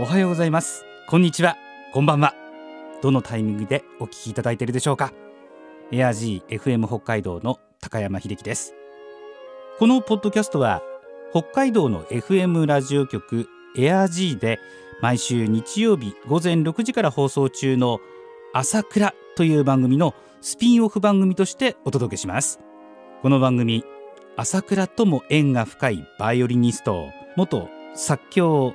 [0.00, 0.84] おはようございます。
[1.08, 1.56] こんにちは。
[1.92, 2.32] こんばんは。
[3.02, 5.12] どのタイミングでお聞きいただいているでしょうか。
[5.90, 8.76] エアジー FM 北海道の高山秀樹です。
[9.80, 10.82] このポッドキャストは
[11.32, 14.60] 北海道の FM ラジオ局エアジーで
[15.02, 17.98] 毎週日曜日午前6時から放送中の
[18.54, 22.60] 朝倉という番組のスピンオフ番組としてお届けします。
[23.22, 23.82] この番組
[24.36, 28.74] 朝倉とも縁が深いバイオリニスト元作協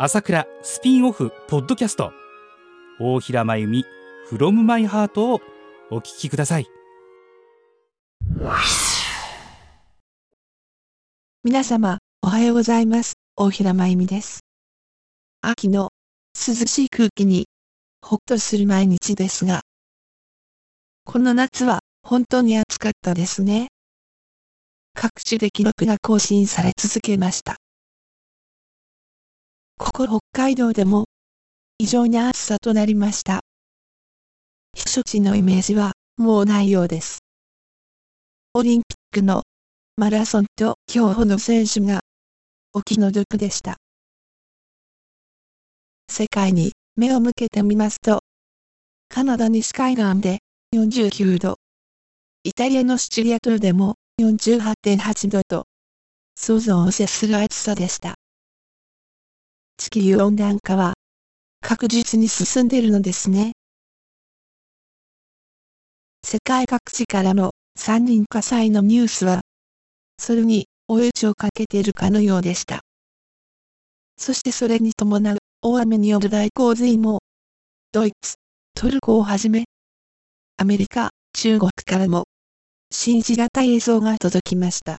[0.00, 2.12] 朝倉スピンオフポッドキャスト。
[3.00, 3.84] 大平真由美
[4.30, 5.40] from my heart を
[5.90, 6.68] お聞きください。
[11.42, 13.14] 皆様おはようございます。
[13.34, 14.38] 大平真由美です。
[15.40, 15.90] 秋の
[16.46, 17.48] 涼しい空気に
[18.00, 19.62] ほっとする毎日ですが
[21.02, 23.66] この夏は本当に暑かったですね。
[24.94, 27.56] 各地で記録が更新され続けました。
[29.78, 31.04] ここ北海道でも
[31.78, 33.42] 異常に暑さとなりました。
[34.76, 37.20] 避暑地のイメージはもうないようです。
[38.54, 39.44] オリンピックの
[39.96, 42.00] マラソンと競歩の選手が
[42.72, 43.76] お気の毒でした。
[46.10, 48.24] 世界に目を向けてみますと、
[49.08, 50.40] カナダ西海岸で
[50.74, 51.54] 49度、
[52.42, 55.66] イタリアのシチリア島でも48.8度と、
[56.34, 58.16] 想像を絶する暑さでした。
[59.78, 60.94] 地球温暖化は
[61.60, 63.52] 確実に進んでいるのですね。
[66.24, 69.40] 世界各地からの山林火災のニュースは、
[70.18, 72.80] それに追い打ちをかけているかのようでした。
[74.16, 77.20] そしてそれに伴う大雨による大洪水も、
[77.92, 78.34] ドイツ、
[78.74, 79.66] トルコをはじめ、
[80.56, 82.24] アメリカ、中国からも、
[82.90, 84.96] 信じがたい映像が届きました。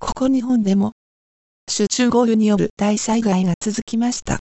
[0.00, 0.95] ここ日本でも、
[1.68, 4.38] 集中豪雨による大災害が続きました。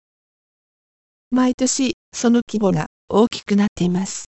[1.30, 4.26] 毎年、その規模が大きくなっています。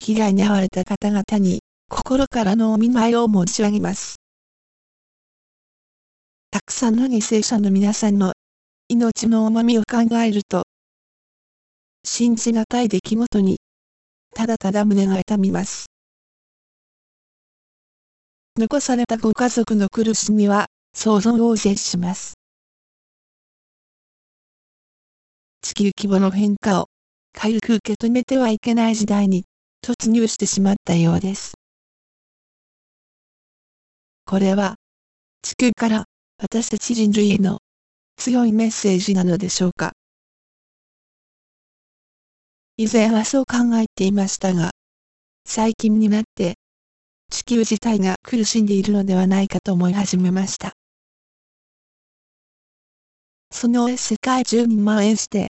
[0.00, 4.16] 被害に遭われた方々に、心からのお見舞いを申し上げます。
[6.50, 8.32] たくさんの犠牲者の皆さんの
[8.88, 10.64] 命の重みを考えると、
[12.04, 13.58] 信じがたい出来事に、
[14.34, 15.86] ただただ胸が痛みます。
[18.58, 22.34] 残されたご家族の苦しみは、想像を絶します。
[25.62, 26.88] 地球規模の変化を
[27.32, 29.44] 軽く受け止めてはいけない時代に
[29.84, 31.54] 突入してしまったようです。
[34.26, 34.76] これは
[35.42, 36.04] 地球から
[36.38, 37.58] 私たち人類への
[38.16, 39.92] 強いメッセージなのでしょうか。
[42.76, 44.70] 以前はそう考えていましたが、
[45.46, 46.54] 最近になって
[47.30, 50.79] 地球自体が苦しんでいるのではないかと思い始めました。
[53.52, 55.48] その上世界中に蔓延して、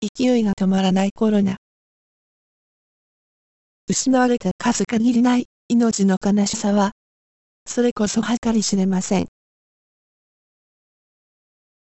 [0.00, 1.56] 勢いが止まらないコロナ。
[3.88, 6.92] 失われた数限りない命の悲しさは、
[7.66, 9.26] それこそ計り知れません。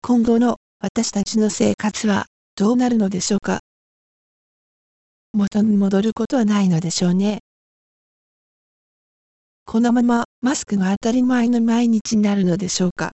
[0.02, 3.62] 今後の私たちの生活はどうなるのでしょうか
[5.34, 7.40] 元に戻ることはないのでしょうね。
[9.66, 13.13] このままマスクが当たり前の毎日になるのでしょうか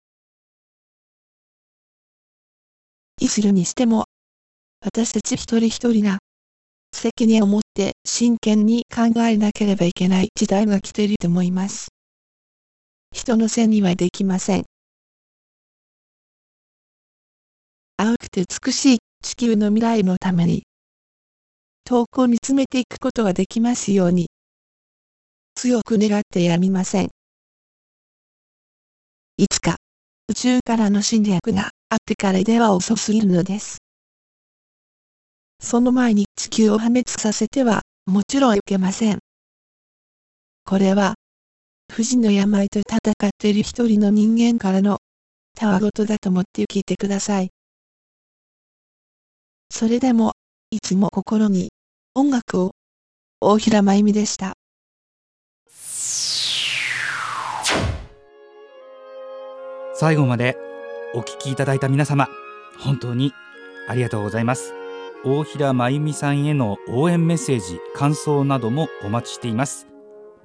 [3.21, 4.05] いするにしても、
[4.83, 6.17] 私たち一人一人が、
[6.91, 11.89] 責任を持って真剣に考えなければいけない時代が来ていると思います。
[13.13, 14.63] 人のせいにはできません。
[17.97, 20.63] 青くて美しい地球の未来のために、
[21.83, 24.29] 遠くを見つめていくことができますように、
[25.53, 27.09] 強く願ってやみません。
[29.37, 29.77] いつか、
[30.31, 33.79] 宇宙からの侵略があってからでは遅すぎるのです。
[35.59, 39.19] その前に地球を破滅させては、もちろんいけません。
[40.63, 41.15] これは、
[41.91, 44.99] 不治の病と戦っている一人の人間からの、
[45.53, 47.49] たわごとだと思って聞いてください。
[49.69, 50.31] それでも、
[50.69, 51.71] いつも心に、
[52.15, 52.71] 音楽を、
[53.41, 54.53] 大平真由美でした。
[60.01, 60.57] 最後まで
[61.13, 62.27] お聞きいただいた皆様、
[62.79, 63.35] 本当に
[63.87, 64.73] ありがとうございます。
[65.23, 69.85] 大平真由美さんへの応援メッセージ、感想などもお待ちしています。